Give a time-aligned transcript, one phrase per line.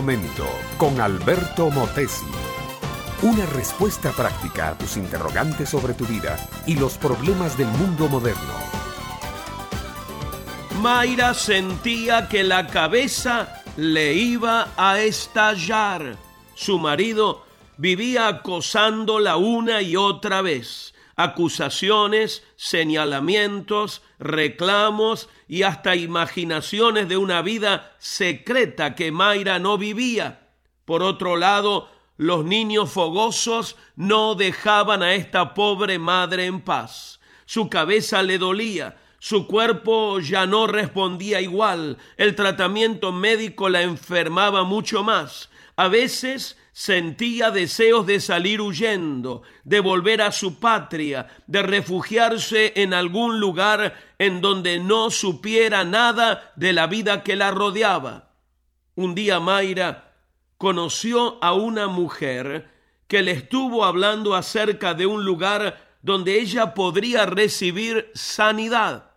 [0.00, 2.24] momento con Alberto Motesi.
[3.22, 6.38] Una respuesta práctica a tus interrogantes sobre tu vida
[6.68, 8.54] y los problemas del mundo moderno.
[10.80, 16.16] Mayra sentía que la cabeza le iba a estallar.
[16.54, 17.44] Su marido
[17.76, 20.94] vivía acosándola una y otra vez.
[21.20, 30.46] Acusaciones, señalamientos, reclamos y hasta imaginaciones de una vida secreta que Mayra no vivía.
[30.84, 37.18] Por otro lado, los niños fogosos no dejaban a esta pobre madre en paz.
[37.46, 44.62] Su cabeza le dolía, su cuerpo ya no respondía igual, el tratamiento médico la enfermaba
[44.62, 45.50] mucho más.
[45.74, 52.94] A veces sentía deseos de salir huyendo, de volver a su patria, de refugiarse en
[52.94, 58.30] algún lugar en donde no supiera nada de la vida que la rodeaba.
[58.94, 60.14] Un día Mayra
[60.56, 62.70] conoció a una mujer
[63.08, 69.10] que le estuvo hablando acerca de un lugar donde ella podría recibir sanidad.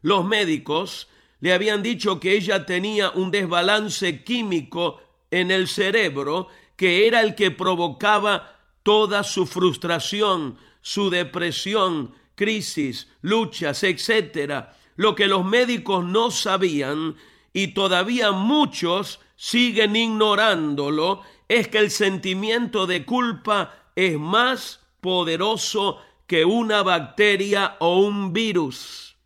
[0.00, 1.08] Los médicos
[1.40, 6.48] le habían dicho que ella tenía un desbalance químico en el cerebro
[6.80, 14.64] que era el que provocaba toda su frustración, su depresión, crisis, luchas, etc.
[14.96, 17.16] Lo que los médicos no sabían
[17.52, 26.46] y todavía muchos siguen ignorándolo, es que el sentimiento de culpa es más poderoso que
[26.46, 29.18] una bacteria o un virus.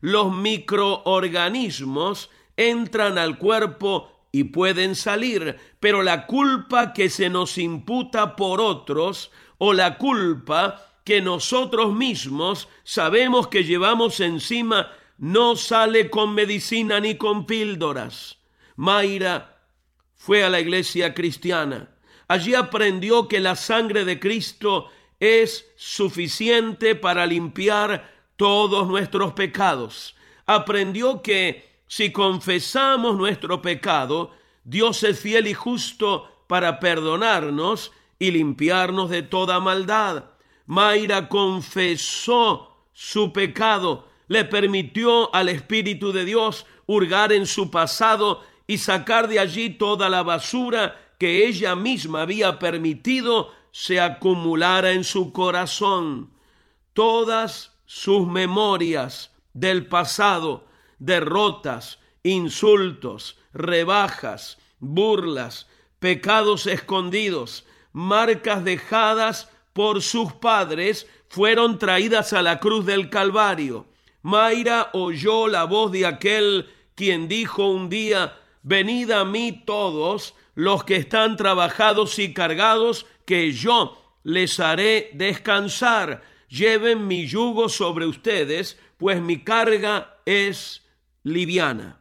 [0.00, 8.34] Los microorganismos entran al cuerpo y pueden salir, pero la culpa que se nos imputa
[8.34, 16.34] por otros o la culpa que nosotros mismos sabemos que llevamos encima no sale con
[16.34, 18.38] medicina ni con píldoras.
[18.76, 19.60] Mayra
[20.14, 21.90] fue a la iglesia cristiana.
[22.26, 24.88] Allí aprendió que la sangre de Cristo
[25.20, 30.16] es suficiente para limpiar todos nuestros pecados.
[30.46, 34.30] Aprendió que si confesamos nuestro pecado,
[34.64, 40.24] Dios es fiel y justo para perdonarnos y limpiarnos de toda maldad.
[40.64, 48.78] Mayra confesó su pecado, le permitió al Espíritu de Dios hurgar en su pasado y
[48.78, 55.30] sacar de allí toda la basura que ella misma había permitido se acumulara en su
[55.30, 56.30] corazón.
[56.94, 60.71] Todas sus memorias del pasado,
[61.04, 65.66] derrotas, insultos, rebajas, burlas,
[65.98, 73.86] pecados escondidos, marcas dejadas por sus padres, fueron traídas a la cruz del Calvario.
[74.22, 80.84] Mayra oyó la voz de aquel quien dijo un día, Venid a mí todos los
[80.84, 86.22] que están trabajados y cargados, que yo les haré descansar.
[86.48, 90.81] Lleven mi yugo sobre ustedes, pues mi carga es
[91.22, 92.00] liviana.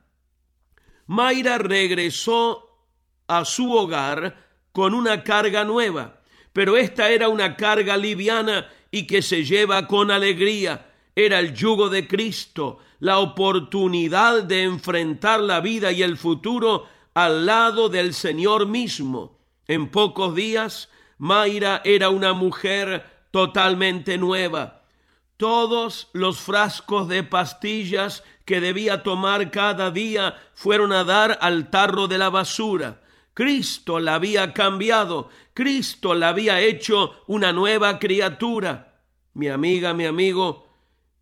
[1.08, 2.72] Mayra regresó
[3.28, 4.36] a su hogar
[4.72, 6.22] con una carga nueva,
[6.54, 10.88] pero esta era una carga liviana y que se lleva con alegría.
[11.16, 17.46] Era el yugo de Cristo, la oportunidad de enfrentar la vida y el futuro al
[17.46, 19.40] lado del Señor mismo.
[19.68, 24.81] En pocos días, Mayra era una mujer totalmente nueva.
[25.42, 32.08] Todos los frascos de pastillas que debía tomar cada día fueron a dar al tarro
[32.08, 33.02] de la basura.
[33.34, 39.02] Cristo la había cambiado, Cristo la había hecho una nueva criatura.
[39.34, 40.70] Mi amiga, mi amigo,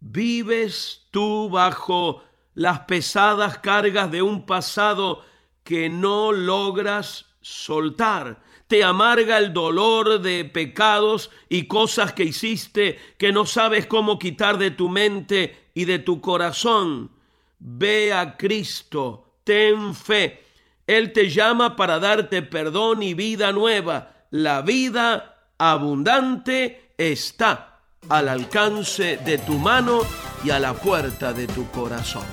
[0.02, 2.22] ¿Vives tú bajo
[2.56, 5.24] las pesadas cargas de un pasado
[5.64, 8.42] que no logras soltar?
[8.70, 14.60] Te amarga el dolor de pecados y cosas que hiciste que no sabes cómo quitar
[14.60, 17.10] de tu mente y de tu corazón.
[17.58, 20.44] Ve a Cristo, ten fe.
[20.86, 24.28] Él te llama para darte perdón y vida nueva.
[24.30, 30.02] La vida abundante está al alcance de tu mano
[30.44, 32.26] y a la puerta de tu corazón.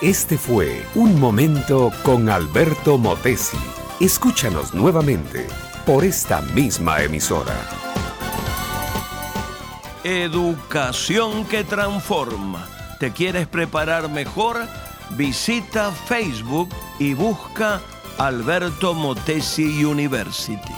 [0.00, 3.81] Este fue Un Momento con Alberto Motesi.
[4.02, 5.46] Escúchanos nuevamente
[5.86, 7.54] por esta misma emisora.
[10.02, 12.66] Educación que transforma.
[12.98, 14.66] ¿Te quieres preparar mejor?
[15.10, 16.68] Visita Facebook
[16.98, 17.80] y busca
[18.18, 20.74] Alberto Motesi University.